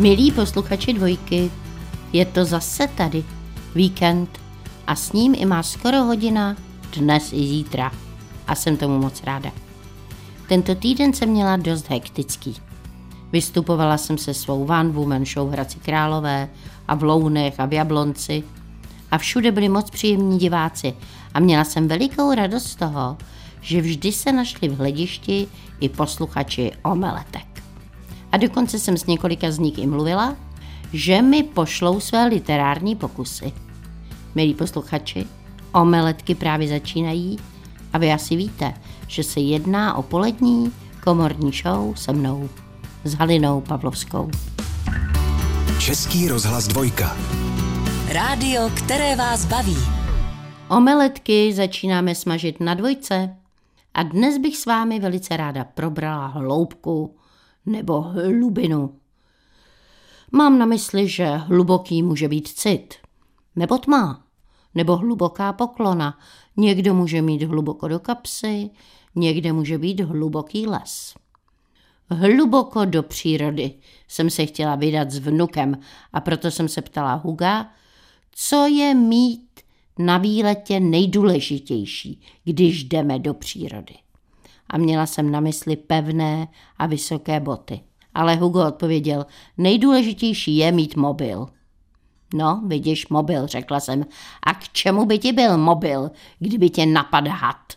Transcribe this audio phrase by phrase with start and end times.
[0.00, 1.50] Milí posluchači dvojky,
[2.12, 3.24] je to zase tady,
[3.74, 4.40] víkend
[4.86, 6.56] a s ním i má skoro hodina,
[6.96, 7.92] dnes i zítra.
[8.46, 9.50] A jsem tomu moc ráda.
[10.48, 12.56] Tento týden jsem měla dost hektický.
[13.32, 16.48] Vystupovala jsem se svou Van Woman show v Hradci Králové
[16.88, 18.42] a v Lounech a v Jablonci
[19.10, 20.94] a všude byli moc příjemní diváci
[21.34, 23.18] a měla jsem velikou radost z toho,
[23.60, 25.48] že vždy se našli v hledišti
[25.80, 27.49] i posluchači omeletek.
[28.32, 30.36] A dokonce jsem s několika z nich i mluvila,
[30.92, 33.52] že mi pošlou své literární pokusy.
[34.34, 35.26] Milí posluchači,
[35.72, 37.38] omeletky právě začínají
[37.92, 38.74] a vy asi víte,
[39.06, 40.72] že se jedná o polední
[41.04, 42.48] komorní show se mnou,
[43.04, 44.30] s Halinou Pavlovskou.
[45.78, 47.16] Český rozhlas dvojka.
[48.08, 49.76] Rádio, které vás baví.
[50.68, 53.36] Omeletky začínáme smažit na dvojce
[53.94, 57.14] a dnes bych s vámi velice ráda probrala hloubku
[57.66, 58.94] nebo hlubinu.
[60.32, 62.94] Mám na mysli, že hluboký může být cit,
[63.56, 64.24] nebo tma,
[64.74, 66.18] nebo hluboká poklona.
[66.56, 68.70] Někdo může mít hluboko do kapsy,
[69.14, 71.14] někde může být hluboký les.
[72.10, 73.74] Hluboko do přírody
[74.08, 75.78] jsem se chtěla vydat s vnukem
[76.12, 77.70] a proto jsem se ptala Huga,
[78.30, 79.60] co je mít
[79.98, 83.94] na výletě nejdůležitější, když jdeme do přírody.
[84.70, 87.80] A měla jsem na mysli pevné a vysoké boty.
[88.14, 89.26] Ale Hugo odpověděl,
[89.58, 91.46] nejdůležitější je mít mobil.
[92.34, 94.06] No, vidíš, mobil, řekla jsem.
[94.42, 97.72] A k čemu by ti byl mobil, kdyby tě napad had?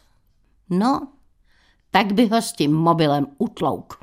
[0.69, 1.07] No,
[1.91, 3.99] tak by ho s tím mobilem utlouk.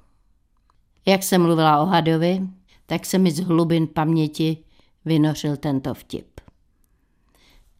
[1.06, 2.41] Jak jsem mluvila o hadovi,
[2.86, 4.56] tak se mi z hlubin paměti
[5.04, 6.29] vynořil tento vtip.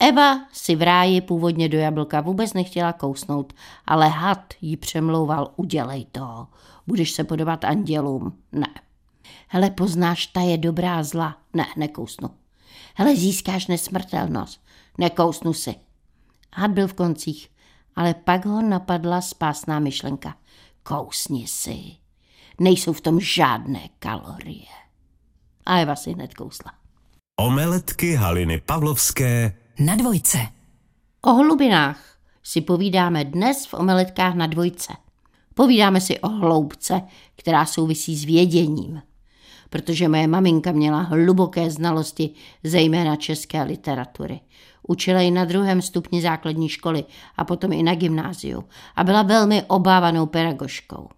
[0.02, 3.52] Eva si v ráji původně do jablka vůbec nechtěla kousnout,
[3.86, 6.46] ale had jí přemlouval, udělej to,
[6.86, 8.38] budeš se podobat andělům.
[8.52, 8.74] Ne.
[9.48, 11.36] Hele, poznáš, ta je dobrá zla.
[11.54, 12.30] Ne, nekousnu.
[12.94, 14.60] Hele, získáš nesmrtelnost.
[14.98, 15.74] Nekousnu si.
[16.55, 17.48] Had byl v koncích,
[17.96, 20.34] ale pak ho napadla spásná myšlenka.
[20.83, 21.80] Kousni si.
[22.60, 24.66] Nejsou v tom žádné kalorie.
[25.66, 26.72] A Eva si hned kousla.
[27.40, 30.39] Omeletky Haliny Pavlovské Na dvojce.
[31.23, 32.01] O hlubinách
[32.42, 34.92] si povídáme dnes v omeletkách na dvojce.
[35.55, 37.02] Povídáme si o hloubce,
[37.36, 39.02] která souvisí s věděním.
[39.70, 42.30] Protože moje maminka měla hluboké znalosti,
[42.64, 44.40] zejména české literatury.
[44.89, 47.05] Učila ji na druhém stupni základní školy
[47.36, 48.64] a potom i na gymnáziu
[48.96, 51.08] a byla velmi obávanou pedagoškou.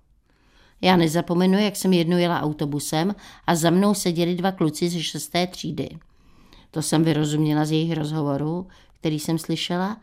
[0.80, 3.14] Já nezapomenu, jak jsem jednou jela autobusem
[3.46, 5.88] a za mnou seděli dva kluci ze šesté třídy.
[6.72, 8.66] To jsem vyrozuměla z jejich rozhovoru,
[9.00, 9.96] který jsem slyšela.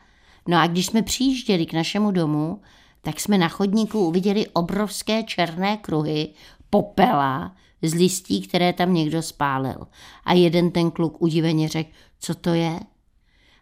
[0.47, 2.61] No a když jsme přijížděli k našemu domu,
[3.01, 6.29] tak jsme na chodníku uviděli obrovské černé kruhy
[6.69, 9.87] popela z listí, které tam někdo spálil.
[10.25, 12.79] A jeden ten kluk udiveně řekl, co to je?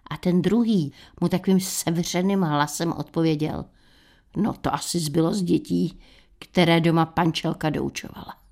[0.10, 3.66] A ten druhý mu takovým sevřeným hlasem odpověděl,
[4.36, 6.00] no to asi zbylo z dětí,
[6.40, 8.47] které doma pančelka doučovala.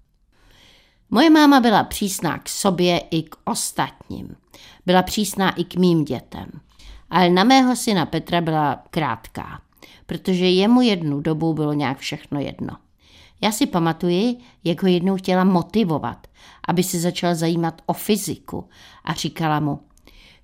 [1.15, 4.35] Moje máma byla přísná k sobě i k ostatním.
[4.85, 6.45] Byla přísná i k mým dětem.
[7.09, 9.61] Ale na mého syna Petra byla krátká,
[10.05, 12.77] protože jemu jednu dobu bylo nějak všechno jedno.
[13.41, 16.27] Já si pamatuji, jak ho jednou chtěla motivovat,
[16.67, 18.69] aby se začal zajímat o fyziku
[19.03, 19.79] a říkala mu,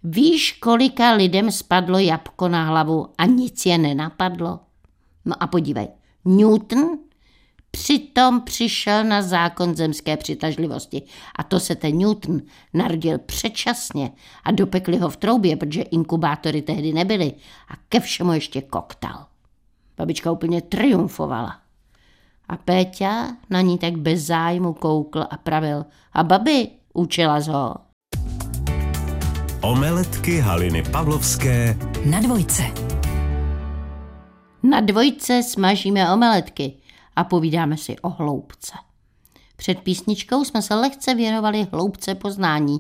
[0.04, 4.60] víš, kolika lidem spadlo jabko na hlavu a nic je nenapadlo?
[5.26, 5.88] No a podívej,
[6.26, 6.98] Newton
[7.72, 11.02] Přitom přišel na zákon zemské přitažlivosti
[11.36, 12.42] a to se ten Newton
[12.74, 14.12] narodil předčasně
[14.44, 17.34] a dopekli ho v troubě, protože inkubátory tehdy nebyly
[17.68, 19.26] a ke všemu ještě koktal.
[19.98, 21.60] Babička úplně triumfovala.
[22.50, 25.86] A Péťa na ní tak bez zájmu koukl a pravil.
[26.14, 27.76] A babi, učila z ho.
[29.62, 32.64] Omeletky Haliny Pavlovské Na dvojce.
[34.64, 36.81] Na dvojce smažíme omeletky
[37.16, 38.74] a povídáme si o hloubce.
[39.56, 42.78] Před písničkou jsme se lehce věnovali hloubce poznání,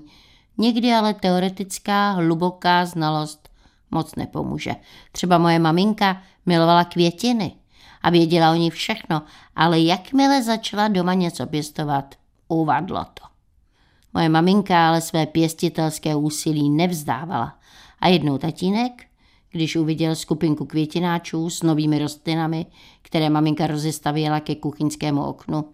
[0.57, 3.49] někdy ale teoretická, hluboká znalost
[3.91, 4.75] moc nepomůže.
[5.11, 7.51] Třeba moje maminka milovala květiny
[8.01, 9.21] a věděla o ní všechno,
[9.55, 12.15] ale jakmile začala doma něco pěstovat,
[12.47, 13.23] uvadlo to.
[14.13, 17.59] Moje maminka ale své pěstitelské úsilí nevzdávala
[17.99, 19.10] a jednou tatínek
[19.51, 22.65] když uviděl skupinku květináčů s novými rostlinami,
[23.01, 25.65] které maminka rozestavěla ke kuchyňskému oknu,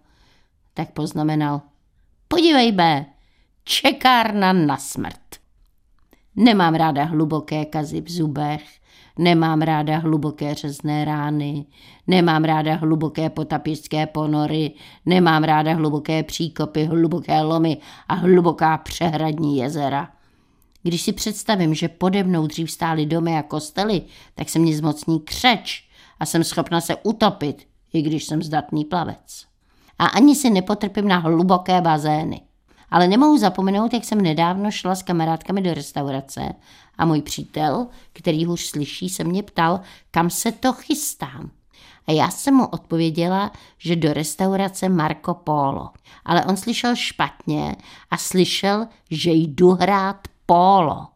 [0.74, 1.60] tak poznamenal.
[2.28, 3.06] Podívej, B,
[3.64, 5.20] čekárna na smrt.
[6.36, 8.62] Nemám ráda hluboké kazy v zubech,
[9.18, 11.66] nemám ráda hluboké řezné rány,
[12.06, 14.72] nemám ráda hluboké potapiřské ponory,
[15.06, 17.76] nemám ráda hluboké příkopy, hluboké lomy
[18.08, 20.17] a hluboká přehradní jezera.
[20.88, 24.02] Když si představím, že pode mnou dřív stály domy a kostely,
[24.34, 25.88] tak se mě zmocní křeč
[26.20, 29.46] a jsem schopna se utopit, i když jsem zdatný plavec.
[29.98, 32.40] A ani si nepotrpím na hluboké bazény.
[32.90, 36.54] Ale nemohu zapomenout, jak jsem nedávno šla s kamarádkami do restaurace
[36.98, 39.80] a můj přítel, který už slyší, se mě ptal,
[40.10, 41.50] kam se to chystám.
[42.06, 45.90] A já jsem mu odpověděla, že do restaurace Marco Polo.
[46.24, 47.76] Ale on slyšel špatně
[48.10, 51.08] a slyšel, že jdu hrát polo.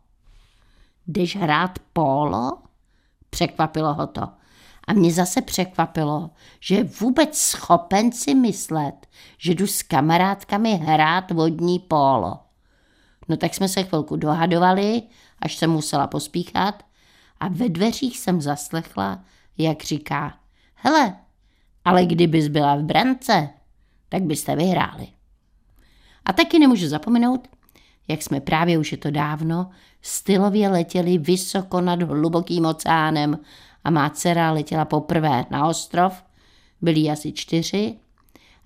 [1.06, 2.58] Jdeš hrát polo?
[3.31, 4.29] Překvapilo ho to.
[4.87, 6.31] A mě zase překvapilo,
[6.61, 9.06] že je vůbec schopen si myslet,
[9.38, 12.38] že jdu s kamarádkami hrát vodní pólo.
[13.29, 15.02] No tak jsme se chvilku dohadovali,
[15.38, 16.82] až jsem musela pospíchat
[17.40, 19.25] a ve dveřích jsem zaslechla,
[19.58, 20.38] jak říká,
[20.75, 21.17] hele,
[21.84, 23.49] ale kdybys byla v brance,
[24.08, 25.08] tak byste vyhráli.
[26.25, 27.49] A taky nemůžu zapomenout,
[28.09, 29.71] jak jsme právě už je to dávno,
[30.03, 33.39] stylově letěli vysoko nad hlubokým oceánem
[33.85, 36.25] a má dcera letěla poprvé na ostrov,
[36.81, 37.97] byli asi čtyři,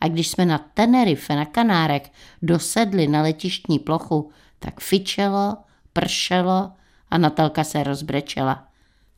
[0.00, 2.12] a když jsme na Tenerife, na Kanárek,
[2.43, 5.56] dosedli na letištní plochu, tak fičelo,
[5.93, 6.73] pršelo
[7.11, 8.69] a Natelka se rozbrečela.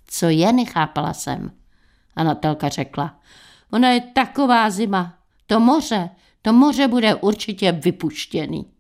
[0.07, 1.53] Co je, nechápala jsem.
[2.17, 3.19] A Natelka řekla,
[3.71, 5.15] ona je taková zima,
[5.47, 6.11] to moře,
[6.43, 8.78] to moře bude určitě vypuštěný.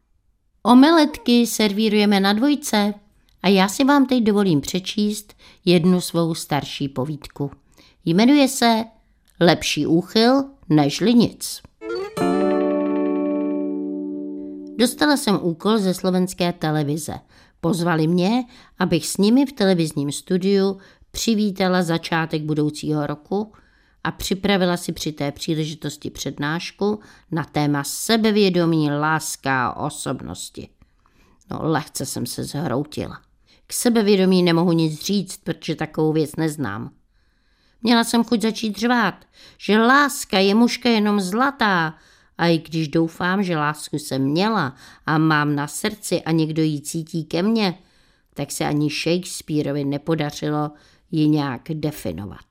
[0.62, 2.94] Omeletky servírujeme na dvojce
[3.43, 5.34] a já si vám teď dovolím přečíst
[5.64, 7.50] jednu svou starší povídku.
[8.05, 8.84] Jmenuje se
[9.40, 11.62] Lepší úchyl nežli nic.
[14.78, 17.14] Dostala jsem úkol ze slovenské televize.
[17.61, 18.44] Pozvali mě,
[18.78, 20.78] abych s nimi v televizním studiu
[21.11, 23.52] přivítala začátek budoucího roku
[24.04, 27.00] a připravila si při té příležitosti přednášku
[27.30, 30.68] na téma sebevědomí, láska a osobnosti.
[31.50, 33.20] No, lehce jsem se zhroutila.
[33.66, 36.90] K sebevědomí nemohu nic říct, protože takovou věc neznám.
[37.82, 39.24] Měla jsem chuť začít řvát,
[39.58, 41.94] že láska je mužka jenom zlatá,
[42.38, 44.74] a i když doufám, že lásku jsem měla
[45.06, 47.78] a mám na srdci a někdo ji cítí ke mně,
[48.34, 50.70] tak se ani Shakespeareovi nepodařilo
[51.10, 52.46] ji nějak definovat.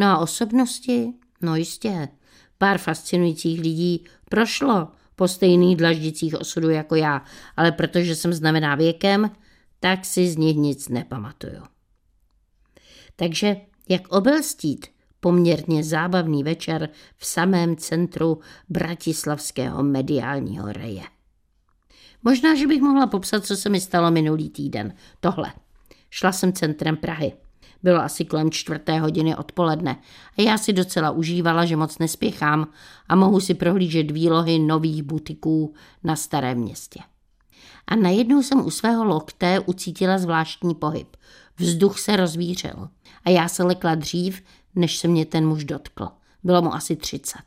[0.00, 1.12] No a osobnosti?
[1.42, 2.08] No jistě.
[2.58, 7.24] Pár fascinujících lidí prošlo po stejných dlaždicích osudu jako já,
[7.56, 9.30] ale protože jsem znamená věkem,
[9.80, 11.62] tak si z nich nic nepamatuju.
[13.16, 13.56] Takže
[13.88, 14.86] jak obelstít
[15.20, 21.02] poměrně zábavný večer v samém centru bratislavského mediálního reje.
[22.22, 24.94] Možná, že bych mohla popsat, co se mi stalo minulý týden.
[25.20, 25.52] Tohle.
[26.10, 27.32] Šla jsem centrem Prahy.
[27.82, 29.96] Bylo asi kolem čtvrté hodiny odpoledne
[30.38, 32.66] a já si docela užívala, že moc nespěchám
[33.08, 35.74] a mohu si prohlížet výlohy nových butiků
[36.04, 37.00] na starém městě.
[37.86, 41.16] A najednou jsem u svého lokte ucítila zvláštní pohyb.
[41.58, 42.88] Vzduch se rozvířil
[43.24, 44.42] a já se lekla dřív,
[44.74, 46.08] než se mě ten muž dotkl.
[46.44, 47.44] Bylo mu asi třicet.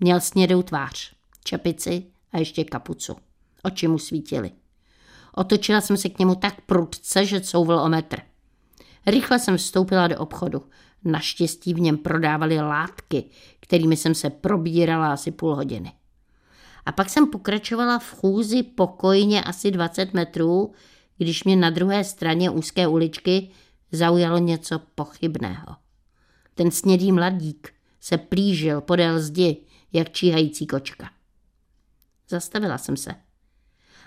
[0.00, 1.12] Měl snědou tvář,
[1.44, 3.16] čepici a ještě kapucu.
[3.62, 4.50] Oči mu svítily.
[5.34, 8.20] Otočila jsem se k němu tak prudce, že couvil o metr.
[9.06, 10.62] Rychle jsem vstoupila do obchodu.
[11.04, 13.24] Naštěstí v něm prodávali látky,
[13.60, 15.92] kterými jsem se probírala asi půl hodiny.
[16.86, 20.72] A pak jsem pokračovala v chůzi pokojně asi 20 metrů,
[21.18, 23.50] když mě na druhé straně úzké uličky
[23.92, 25.76] zaujalo něco pochybného.
[26.54, 29.56] Ten snědý mladík se plížil podél zdi,
[29.92, 31.10] jak číhající kočka.
[32.28, 33.14] Zastavila jsem se.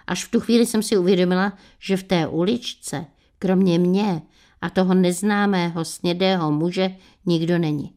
[0.08, 3.06] Až v tu chvíli jsem si uvědomila, že v té uličce,
[3.39, 4.22] kromě mě
[4.62, 6.96] a toho neznámého snědého muže,
[7.26, 7.94] nikdo není.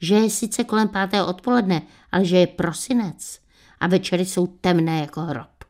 [0.00, 3.40] Že je sice kolem páté odpoledne, ale že je prosinec
[3.80, 5.64] a večery jsou temné jako hrob.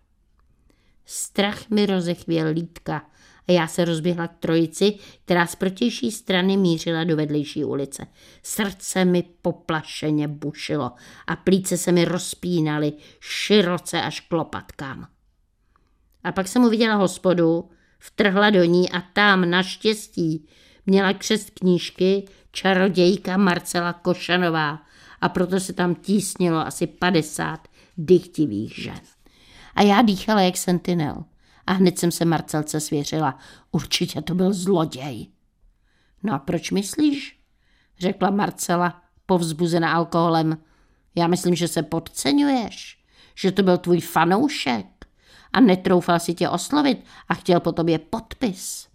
[1.04, 3.02] Strach mi rozechvěl lítka
[3.48, 8.06] a já se rozběhla k trojici, která z protější strany mířila do vedlejší ulice.
[8.42, 10.92] Srdce mi poplašeně bušilo
[11.26, 15.08] a plíce se mi rozpínaly široce až k lopatkám.
[16.24, 20.48] A pak jsem uviděla hospodu, vtrhla do ní a tam naštěstí
[20.86, 24.82] měla křest knížky čarodějka Marcela Košanová
[25.20, 29.00] a proto se tam tísnilo asi 50 dychtivých žen.
[29.74, 31.24] A já dýchala jak sentinel.
[31.66, 33.38] A hned jsem se Marcelce svěřila.
[33.72, 35.26] Určitě to byl zloděj.
[36.22, 37.40] No a proč myslíš?
[37.98, 40.58] Řekla Marcela, povzbuzená alkoholem.
[41.14, 42.98] Já myslím, že se podceňuješ.
[43.34, 44.86] Že to byl tvůj fanoušek.
[45.56, 48.88] A netroufal si tě oslovit a chtěl po tobě podpis.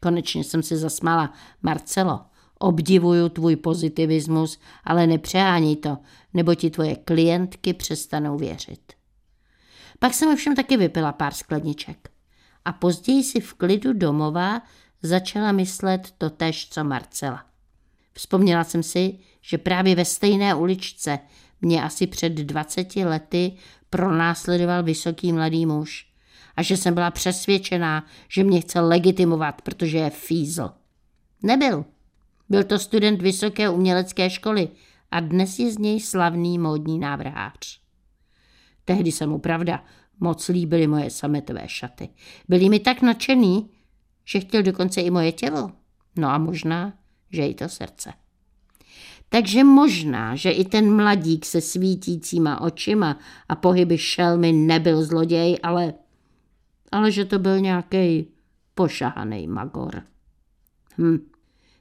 [0.00, 1.32] Konečně jsem si zasmála.
[1.62, 2.20] Marcelo,
[2.58, 5.98] obdivuju tvůj pozitivismus, ale nepřeháněj to,
[6.34, 8.92] nebo ti tvoje klientky přestanou věřit.
[9.98, 12.10] Pak jsem ovšem taky vypila pár skleniček.
[12.64, 14.62] A později si v klidu domova
[15.02, 17.44] začala myslet to tež, co Marcela.
[18.12, 21.18] Vzpomněla jsem si, že právě ve stejné uličce
[21.66, 23.52] mě asi před 20 lety
[23.90, 26.06] pronásledoval vysoký mladý muž
[26.56, 30.70] a že jsem byla přesvědčená, že mě chce legitimovat, protože je fízl.
[31.42, 31.84] Nebyl.
[32.48, 34.68] Byl to student vysoké umělecké školy
[35.10, 37.80] a dnes je z něj slavný módní návrhář.
[38.84, 39.84] Tehdy se mu pravda
[40.20, 42.08] moc líbily moje sametové šaty.
[42.48, 43.70] Byly mi tak nadšený,
[44.24, 45.72] že chtěl dokonce i moje tělo.
[46.16, 46.92] No a možná,
[47.30, 48.12] že i to srdce.
[49.28, 53.18] Takže možná, že i ten mladík se svítícíma očima
[53.48, 55.94] a pohyby šelmy nebyl zloděj, ale,
[56.92, 58.26] ale že to byl nějaký
[58.74, 60.02] pošahaný magor.
[60.98, 61.30] Hm.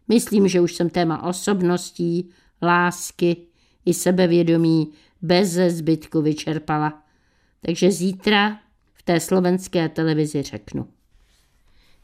[0.08, 2.30] Myslím, že už jsem téma osobností,
[2.62, 3.38] lásky
[3.86, 7.04] i sebevědomí bez zbytku vyčerpala.
[7.62, 8.60] Takže zítra
[8.94, 10.88] v té slovenské televizi řeknu.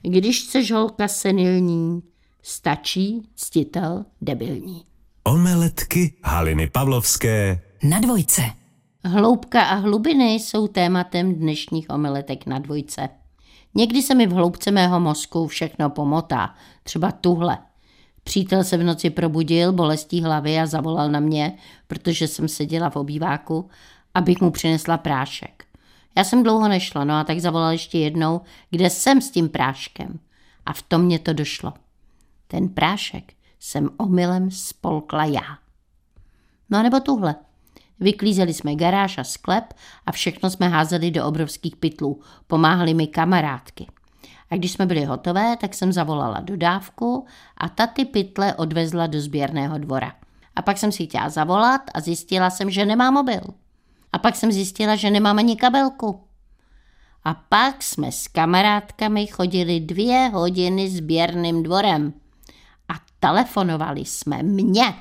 [0.01, 2.03] Když chceš holka senilní,
[2.41, 4.90] stačí ctitel debilní.
[5.31, 8.41] Omeletky Haliny Pavlovské Na dvojce.
[9.03, 13.09] Hloubka a hlubiny jsou tématem dnešních omeletek na dvojce.
[13.75, 17.57] Někdy se mi v hloubce mého mozku všechno pomotá, třeba tuhle.
[18.23, 21.57] Přítel se v noci probudil bolestí hlavy a zavolal na mě,
[21.87, 23.69] protože jsem seděla v obýváku,
[24.13, 25.65] abych mu přinesla prášek.
[26.17, 30.19] Já jsem dlouho nešla, no a tak zavolal ještě jednou, kde jsem s tím práškem.
[30.65, 31.73] A v tom mě to došlo.
[32.47, 33.33] Ten prášek
[33.63, 35.57] jsem omylem spolkla já.
[36.69, 37.35] No a nebo tuhle.
[37.99, 39.73] Vyklízeli jsme garáž a sklep
[40.05, 42.21] a všechno jsme házeli do obrovských pytlů.
[42.47, 43.87] Pomáhali mi kamarádky.
[44.49, 47.25] A když jsme byli hotové, tak jsem zavolala dodávku
[47.57, 50.15] a ta ty pytle odvezla do sběrného dvora.
[50.55, 53.41] A pak jsem si chtěla zavolat a zjistila jsem, že nemá mobil.
[54.13, 56.21] A pak jsem zjistila, že nemám ani kabelku.
[57.23, 62.13] A pak jsme s kamarádkami chodili dvě hodiny sběrným dvorem
[63.21, 64.95] telefonovali jsme mě,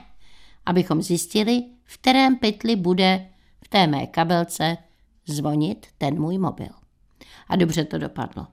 [0.66, 3.26] abychom zjistili, v kterém pytli bude
[3.64, 4.76] v té mé kabelce
[5.26, 6.68] zvonit ten můj mobil.
[7.48, 8.46] A dobře to dopadlo.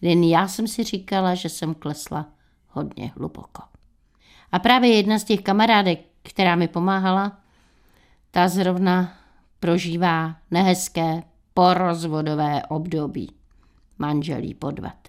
[0.00, 2.26] Jen já jsem si říkala, že jsem klesla
[2.68, 3.62] hodně hluboko.
[4.52, 7.38] A právě jedna z těch kamarádek, která mi pomáhala,
[8.30, 9.12] ta zrovna
[9.60, 11.22] prožívá nehezké
[11.54, 13.32] porozvodové období.
[13.98, 15.08] Manželí podved.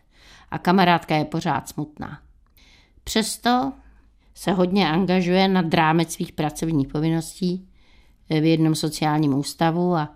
[0.51, 2.21] A kamarádka je pořád smutná.
[3.03, 3.73] Přesto
[4.33, 7.67] se hodně angažuje na drámec svých pracovních povinností
[8.29, 10.15] v jednom sociálním ústavu a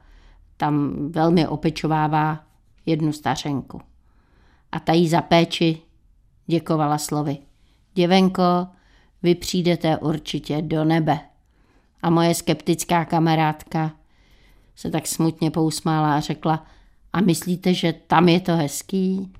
[0.57, 2.43] tam velmi opečovává
[2.86, 3.81] jednu stařenku.
[4.72, 5.81] A ta jí za péči
[6.48, 7.38] děkovala slovy.
[7.93, 8.67] Děvenko,
[9.24, 11.19] vy přijdete určitě do nebe.
[12.01, 13.91] A moje skeptická kamarádka
[14.75, 16.65] se tak smutně pousmála a řekla,
[17.13, 19.34] a myslíte, že tam je to hezký?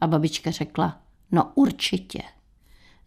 [0.00, 1.00] A babička řekla,
[1.32, 2.22] no určitě.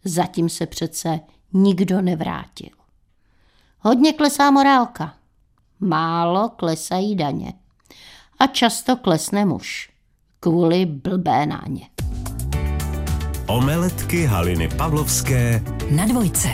[0.04, 1.20] Zatím se přece
[1.52, 2.70] nikdo nevrátil.
[3.80, 5.14] Hodně klesá morálka,
[5.80, 7.52] málo klesají daně
[8.38, 9.90] a často klesne muž
[10.40, 11.88] kvůli blbé náně.
[13.48, 16.48] Omeletky Haliny Pavlovské Na dvojce.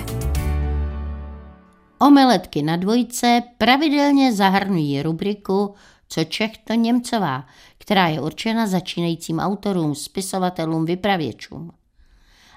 [1.99, 5.75] Omeletky na dvojce pravidelně zahrnují rubriku
[6.09, 7.47] Co Čech to Němcová,
[7.79, 11.71] která je určena začínajícím autorům, spisovatelům, vypravěčům.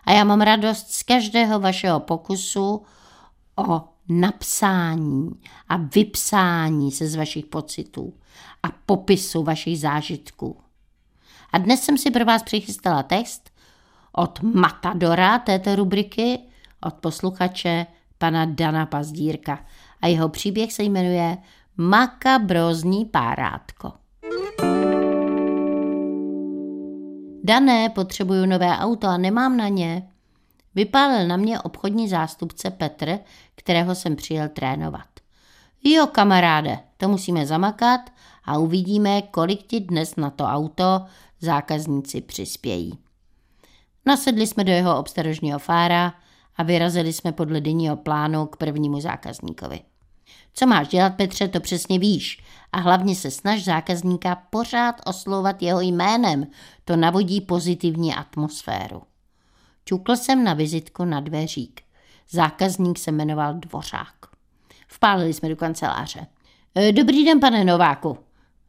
[0.05, 2.81] A já mám radost z každého vašeho pokusu
[3.55, 5.29] o napsání
[5.69, 8.13] a vypsání se z vašich pocitů
[8.63, 10.57] a popisu vašich zážitků.
[11.51, 13.49] A dnes jsem si pro vás přichystala text
[14.11, 16.39] od Matadora této rubriky,
[16.81, 17.85] od posluchače
[18.17, 19.65] pana Dana Pazdírka
[20.01, 21.37] a jeho příběh se jmenuje
[21.77, 24.02] Makabrózní párátko.
[27.43, 30.09] Dané, potřebuju nové auto a nemám na ně.
[30.75, 33.19] Vypálil na mě obchodní zástupce Petr,
[33.55, 35.07] kterého jsem přijel trénovat.
[35.83, 38.01] Jo, kamaráde, to musíme zamakat
[38.45, 41.05] a uvidíme, kolik ti dnes na to auto
[41.41, 42.99] zákazníci přispějí.
[44.05, 46.13] Nasedli jsme do jeho obstarožního fára
[46.55, 49.79] a vyrazili jsme podle denního plánu k prvnímu zákazníkovi.
[50.53, 52.43] Co máš dělat, Petře, to přesně víš.
[52.71, 56.47] A hlavně se snaž zákazníka pořád oslovovat jeho jménem.
[56.85, 59.01] To navodí pozitivní atmosféru.
[59.85, 61.81] Čukl jsem na vizitku na dveřík.
[62.29, 64.13] Zákazník se jmenoval Dvořák.
[64.87, 66.27] Vpálili jsme do kanceláře.
[66.75, 68.17] E, dobrý den, pane Nováku.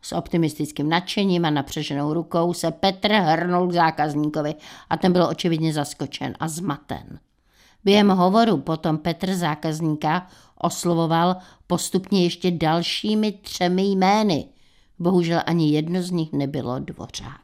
[0.02, 4.54] S optimistickým nadšením a napřeženou rukou se Petr hrnul k zákazníkovi
[4.90, 7.18] a ten byl očividně zaskočen a zmaten.
[7.84, 10.26] Během hovoru potom Petr zákazníka
[10.58, 14.48] oslovoval postupně ještě dalšími třemi jmény.
[14.98, 17.40] Bohužel ani jedno z nich nebylo dvořák.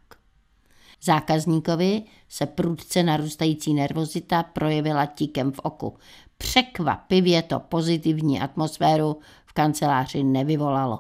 [1.03, 5.97] Zákazníkovi se prudce narůstající nervozita projevila tíkem v oku.
[6.39, 10.99] Překvapivě to pozitivní atmosféru v kanceláři nevyvolalo.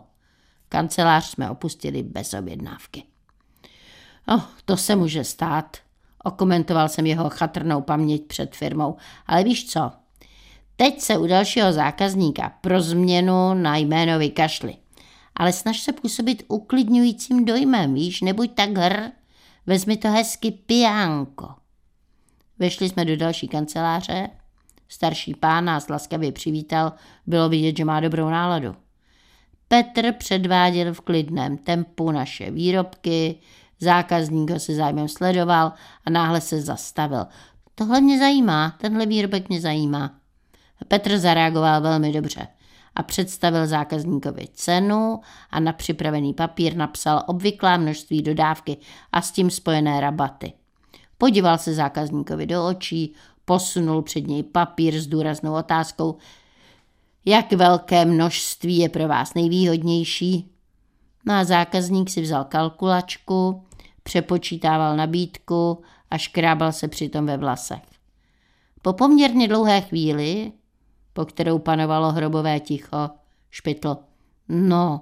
[0.68, 3.02] Kancelář jsme opustili bez objednávky.
[4.28, 5.76] Oh, to se může stát,
[6.24, 8.96] okomentoval jsem jeho chatrnou paměť před firmou.
[9.26, 9.92] Ale víš co,
[10.80, 14.76] teď se u dalšího zákazníka pro změnu na jméno vykašli.
[15.36, 19.10] Ale snaž se působit uklidňujícím dojmem, víš, nebuď tak hr,
[19.66, 21.54] vezmi to hezky piánko.
[22.58, 24.30] Vešli jsme do další kanceláře,
[24.88, 26.92] starší pán nás laskavě přivítal,
[27.26, 28.76] bylo vidět, že má dobrou náladu.
[29.68, 33.34] Petr předváděl v klidném tempu naše výrobky,
[33.80, 35.72] zákazník ho se zájmem sledoval
[36.04, 37.26] a náhle se zastavil.
[37.74, 40.19] Tohle mě zajímá, tenhle výrobek mě zajímá.
[40.88, 42.46] Petr zareagoval velmi dobře
[42.94, 45.20] a představil zákazníkovi cenu
[45.50, 48.76] a na připravený papír napsal obvyklá množství dodávky
[49.12, 50.52] a s tím spojené rabaty.
[51.18, 56.16] Podíval se zákazníkovi do očí, posunul před něj papír s důraznou otázkou,
[57.24, 60.50] jak velké množství je pro vás nejvýhodnější.
[61.26, 63.62] No zákazník si vzal kalkulačku,
[64.02, 67.82] přepočítával nabídku a škrábal se přitom ve vlasech.
[68.82, 70.52] Po poměrně dlouhé chvíli,
[71.12, 73.10] po kterou panovalo hrobové ticho,
[73.50, 73.96] špitl.
[74.48, 75.00] No,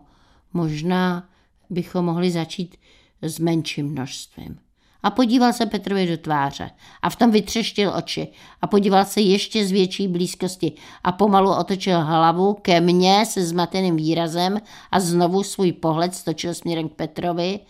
[0.52, 1.28] možná
[1.70, 2.76] bychom mohli začít
[3.22, 4.58] s menším množstvím.
[5.02, 6.70] A podíval se Petrovi do tváře
[7.02, 8.28] a v tom vytřeštil oči
[8.62, 10.72] a podíval se ještě z větší blízkosti
[11.04, 14.60] a pomalu otočil hlavu ke mně se zmateným výrazem
[14.90, 17.60] a znovu svůj pohled stočil směrem k Petrovi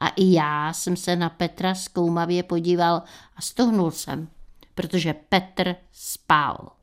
[0.00, 3.02] a i já jsem se na Petra zkoumavě podíval
[3.36, 4.28] a stohnul jsem,
[4.74, 6.75] protože Petr spal.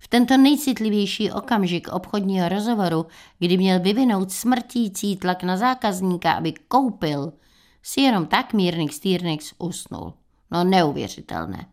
[0.00, 3.06] V tento nejcitlivější okamžik obchodního rozhovoru,
[3.38, 7.32] kdy měl vyvinout smrtící tlak na zákazníka, aby koupil,
[7.82, 10.14] si jenom tak mírných Stýrnix usnul.
[10.50, 11.66] No neuvěřitelné.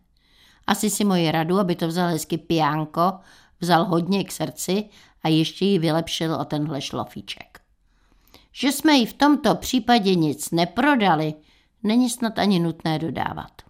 [0.66, 3.12] Asi si moji radu, aby to vzal hezky piánko,
[3.60, 4.84] vzal hodně k srdci
[5.22, 7.60] a ještě ji vylepšil o tenhle šlofíček.
[8.52, 11.34] Že jsme jí v tomto případě nic neprodali,
[11.82, 13.62] není snad ani nutné dodávat.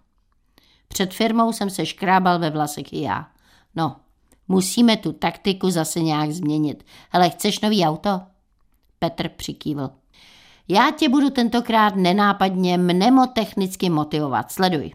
[0.88, 3.28] Před firmou jsem se škrábal ve vlasech i já.
[3.74, 3.96] No,
[4.48, 6.84] musíme tu taktiku zase nějak změnit.
[7.10, 8.20] Hele, chceš nový auto?
[8.98, 9.90] Petr přikývl.
[10.68, 14.52] Já tě budu tentokrát nenápadně mnemotechnicky motivovat.
[14.52, 14.92] Sleduj.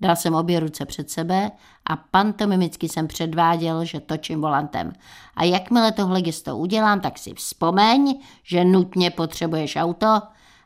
[0.00, 1.50] Dal jsem obě ruce před sebe
[1.86, 4.92] a pantomimicky jsem předváděl, že točím volantem.
[5.36, 10.06] A jakmile tohle gesto udělám, tak si vzpomeň, že nutně potřebuješ auto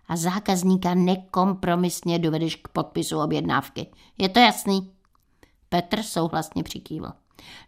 [0.09, 3.87] a zákazníka nekompromisně dovedeš k podpisu objednávky.
[4.19, 4.91] Je to jasný?
[5.69, 7.09] Petr souhlasně přikývl.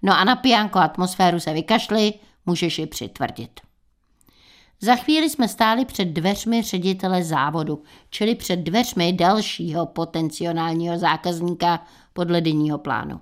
[0.02, 2.12] No a na pijanko atmosféru se vykašli,
[2.46, 3.61] můžeš ji přitvrdit.
[4.83, 12.40] Za chvíli jsme stáli před dveřmi ředitele závodu, čili před dveřmi dalšího potenciálního zákazníka podle
[12.40, 13.20] denního plánu.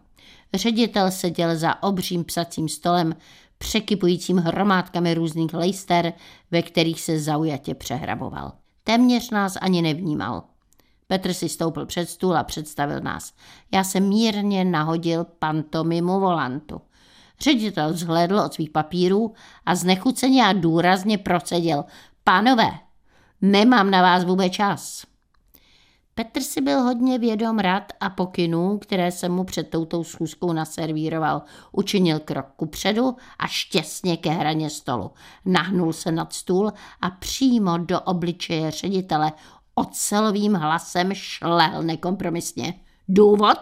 [0.54, 3.14] Ředitel seděl za obřím psacím stolem,
[3.58, 6.12] překypujícím hromádkami různých lejster,
[6.50, 8.52] ve kterých se zaujatě přehraboval.
[8.84, 10.42] Téměř nás ani nevnímal.
[11.09, 13.33] Petr si stoupil před stůl a představil nás.
[13.75, 16.81] Já jsem mírně nahodil pantomimu volantu.
[17.40, 19.33] Ředitel vzhlédl od svých papírů
[19.66, 21.85] a znechuceně a důrazně procedil.
[22.25, 22.71] Pánové,
[23.40, 25.07] nemám na vás vůbec čas.
[26.14, 31.42] Petr si byl hodně vědom rad a pokynů, které jsem mu před touto schůzkou naservíroval.
[31.73, 35.11] Učinil krok ku předu a štěsně ke hraně stolu.
[35.44, 39.33] Nahnul se nad stůl a přímo do obličeje ředitele
[39.79, 42.75] ocelovým hlasem šlel nekompromisně.
[43.09, 43.59] Důvod?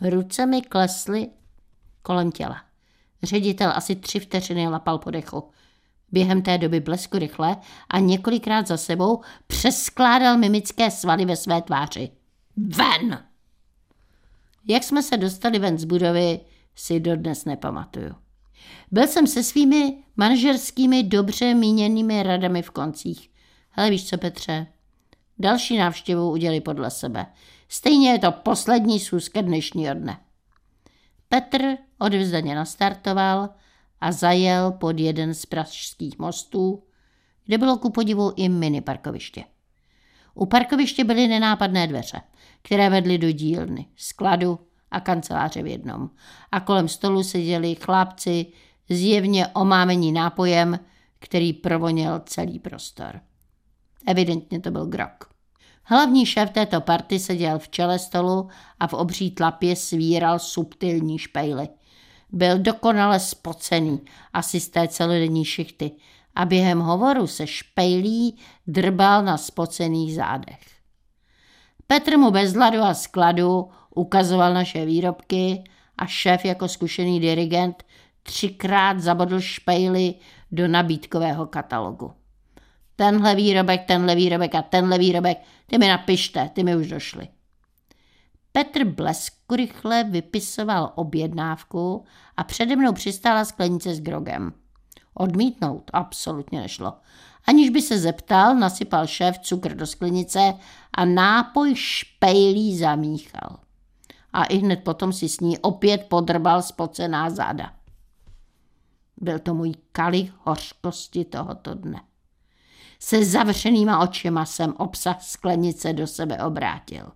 [0.00, 1.28] Ruce mi klesly
[2.02, 2.60] kolem těla.
[3.22, 5.50] Ředitel asi tři vteřiny lapal po dechu.
[6.12, 7.56] Během té doby blesku rychle
[7.88, 12.10] a několikrát za sebou přeskládal mimické svaly ve své tváři.
[12.56, 13.24] Ven!
[14.68, 16.40] Jak jsme se dostali ven z budovy,
[16.74, 18.14] si dodnes nepamatuju.
[18.90, 23.30] Byl jsem se svými manažerskými dobře míněnými radami v koncích.
[23.70, 24.66] Hele, víš co, Petře?
[25.38, 27.26] Další návštěvu udělali podle sebe.
[27.68, 30.18] Stejně je to poslední schůzka dnešního dne.
[31.28, 33.48] Petr odvzdaně nastartoval
[34.00, 36.82] a zajel pod jeden z pražských mostů,
[37.44, 39.44] kde bylo ku podivu i mini parkoviště.
[40.34, 42.20] U parkoviště byly nenápadné dveře,
[42.62, 44.58] které vedly do dílny, skladu
[44.90, 46.10] a kanceláře v jednom.
[46.52, 48.46] A kolem stolu seděli chlapci
[48.88, 50.78] zjevně omámení nápojem,
[51.18, 53.20] který provoněl celý prostor.
[54.06, 55.28] Evidentně to byl grok.
[55.82, 58.48] Hlavní šéf této party seděl v čele stolu
[58.80, 61.68] a v obří tlapě svíral subtilní špejly.
[62.32, 64.00] Byl dokonale spocený,
[64.32, 65.90] asi z té celodenní šichty,
[66.34, 70.60] a během hovoru se špejlí drbal na spocených zádech.
[71.86, 75.64] Petr mu bez hladu a skladu ukazoval naše výrobky
[75.98, 77.84] a šéf jako zkušený dirigent
[78.22, 80.14] třikrát zabodl špejly
[80.52, 82.12] do nabídkového katalogu.
[83.00, 87.28] Tenhle výrobek, tenhle výrobek a tenhle výrobek, ty mi napište, ty mi už došly.
[88.52, 92.04] Petr blesku rychle vypisoval objednávku
[92.36, 94.52] a přede mnou přistála sklenice s grogem.
[95.14, 96.94] Odmítnout absolutně nešlo.
[97.46, 100.54] Aniž by se zeptal, nasypal šéf cukr do sklenice
[100.92, 103.56] a nápoj špejlí zamíchal.
[104.32, 107.72] A i hned potom si s ní opět podrbal spocená záda.
[109.16, 112.07] Byl to můj kalich hořkosti tohoto dne.
[112.98, 117.12] Se zavřenýma očima jsem obsah sklenice do sebe obrátil.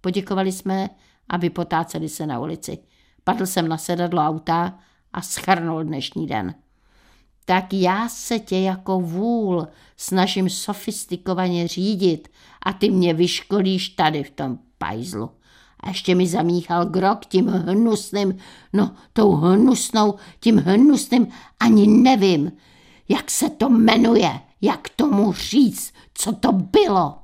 [0.00, 0.90] Poděkovali jsme
[1.28, 2.78] a vypotáceli se na ulici.
[3.24, 4.78] Padl jsem na sedadlo auta
[5.12, 6.54] a schrnul dnešní den.
[7.44, 12.28] Tak já se tě jako vůl snažím sofistikovaně řídit
[12.62, 15.30] a ty mě vyškolíš tady v tom pajzlu.
[15.80, 18.36] A ještě mi zamíchal grok tím hnusným,
[18.72, 21.28] no tou hnusnou, tím hnusným,
[21.60, 22.52] ani nevím,
[23.08, 27.18] jak se to jmenuje, jak tomu říct, co to bylo.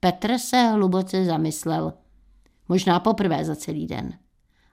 [0.00, 1.92] Petr se hluboce zamyslel,
[2.68, 4.18] možná poprvé za celý den.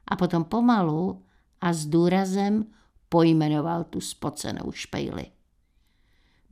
[0.07, 1.23] A potom pomalu
[1.61, 2.65] a s důrazem
[3.09, 5.25] pojmenoval tu spocenou špejli.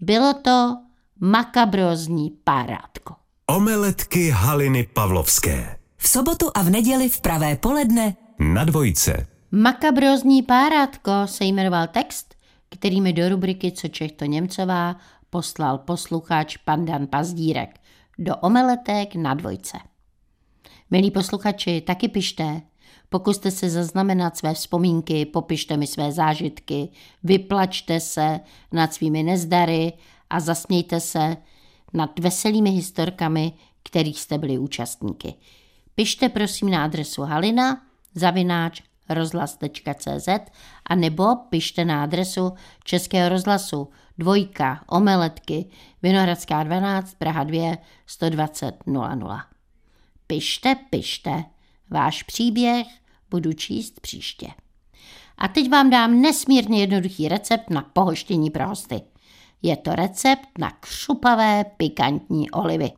[0.01, 0.77] Bylo to
[1.19, 3.15] makabrozní párátko.
[3.45, 5.79] Omeletky Haliny Pavlovské.
[5.97, 9.27] V sobotu a v neděli v pravé poledne Na dvojce.
[9.51, 12.35] Makabrozní párátko se jmenoval text,
[12.75, 14.95] který mi do rubriky Co Čech to Němcová
[15.29, 17.79] poslal posluchač Pandan Pazdírek
[18.19, 19.77] do omeletek na dvojce.
[20.91, 22.61] Milí posluchači, taky pište.
[23.09, 26.89] Pokuste se zaznamenat své vzpomínky, popište mi své zážitky,
[27.23, 28.39] vyplačte se
[28.71, 29.93] nad svými nezdary
[30.29, 31.37] a zasmějte se
[31.93, 33.53] nad veselými historkami,
[33.83, 35.33] kterých jste byli účastníky.
[35.95, 37.81] Pište prosím na adresu halina
[38.15, 40.29] zavináč rozhlas.cz
[40.85, 45.65] a nebo pište na adresu Českého rozhlasu dvojka omeletky
[46.03, 49.41] Vinohradská 12 Praha 2 120 00.
[50.27, 51.43] Pište, pište,
[51.89, 52.87] váš příběh
[53.29, 54.47] budu číst příště.
[55.37, 59.01] A teď vám dám nesmírně jednoduchý recept na pohoštění pro hosty.
[59.61, 62.91] Je to recept na křupavé pikantní olivy.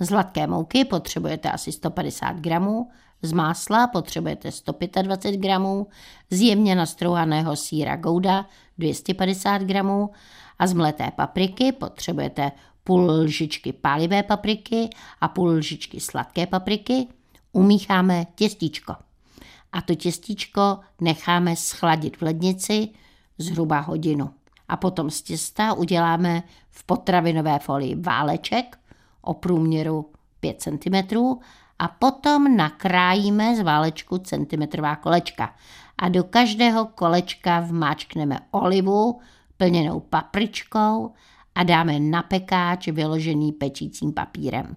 [0.00, 2.90] Z hladké mouky potřebujete asi 150 gramů,
[3.24, 5.86] z másla potřebujete 125 gramů,
[6.30, 8.46] z jemně nastrouhaného síra gouda
[8.78, 10.10] 250 gramů
[10.58, 12.52] a z mleté papriky potřebujete
[12.84, 17.06] půl lžičky pálivé papriky a půl lžičky sladké papriky.
[17.52, 18.94] Umícháme těstíčko.
[19.72, 22.88] A to těstíčko necháme schladit v lednici
[23.38, 24.30] zhruba hodinu.
[24.68, 28.78] A potom z těsta uděláme v potravinové folii váleček
[29.22, 30.10] o průměru
[30.40, 31.16] 5 cm
[31.78, 35.54] a potom nakrájíme z válečku centimetrová kolečka.
[35.98, 39.20] A do každého kolečka vmáčkneme olivu
[39.56, 41.12] plněnou papričkou
[41.54, 44.76] a dáme na pekáč vyložený pečícím papírem.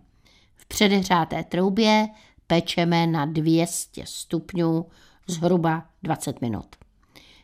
[0.55, 2.07] V předehřáté troubě
[2.47, 4.85] pečeme na 200 stupňů
[5.27, 6.75] zhruba 20 minut.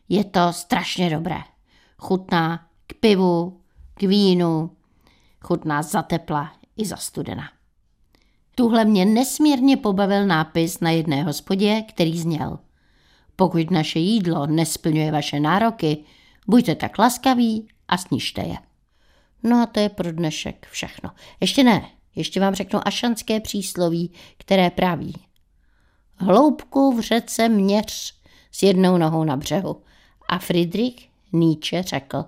[0.09, 1.37] Je to strašně dobré.
[1.97, 3.61] Chutná k pivu,
[3.93, 4.71] k vínu,
[5.41, 7.43] chutná za tepla i za studena.
[8.55, 12.59] Tuhle mě nesmírně pobavil nápis na jedné hospodě, který zněl.
[13.35, 15.97] Pokud naše jídlo nesplňuje vaše nároky,
[16.47, 18.57] buďte tak laskaví a snižte je.
[19.43, 21.11] No a to je pro dnešek všechno.
[21.41, 25.13] Ještě ne, ještě vám řeknu ašanské přísloví, které praví.
[26.15, 28.13] Hloubku v řece měř
[28.51, 29.81] s jednou nohou na břehu.
[30.27, 32.25] A Friedrich Nietzsche řekl,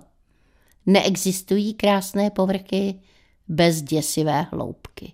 [0.86, 3.00] neexistují krásné povrchy
[3.48, 5.12] bez děsivé hloubky.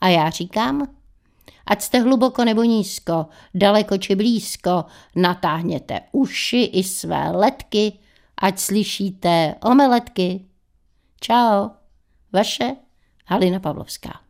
[0.00, 0.86] A já říkám,
[1.66, 4.84] ať jste hluboko nebo nízko, daleko či blízko,
[5.16, 7.98] natáhněte uši i své letky,
[8.36, 10.44] ať slyšíte omeletky.
[11.20, 11.68] Čau,
[12.32, 12.76] vaše
[13.26, 14.23] Halina Pavlovská.